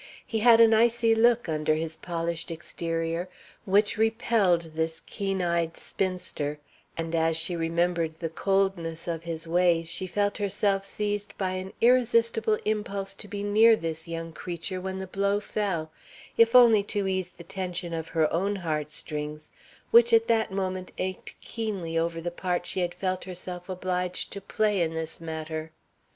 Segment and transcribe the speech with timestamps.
[0.25, 3.29] He had an icy look under his polished exterior
[3.65, 6.57] which repelled this keen eyed spinster,
[6.97, 11.71] and as she remembered the coldness of his ways, she felt herself seized by an
[11.81, 15.91] irresistible impulse to be near this young creature when the blow fell,
[16.35, 19.51] if only to ease the tension of her own heartstrings,
[19.91, 24.41] which at that moment ached keenly over the part she had felt herself obliged to
[24.41, 25.71] play in this matter.